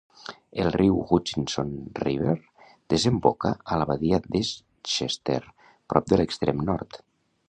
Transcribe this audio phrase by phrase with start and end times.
[0.61, 2.33] El riu Hutchinson River
[2.93, 5.39] desemboca a la badia d'Eastchester
[5.93, 6.99] prop de l'extrem nord.